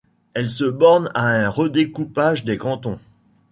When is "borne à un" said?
0.63-1.47